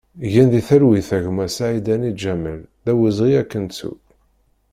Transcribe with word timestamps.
Gen 0.31 0.47
di 0.51 0.61
talwit 0.67 1.09
a 1.17 1.19
gma 1.25 1.45
Saïdani 1.55 2.11
Ǧamel, 2.21 2.61
d 2.83 2.85
awezɣi 2.91 3.31
ad 3.41 3.47
k-nettu! 3.49 3.93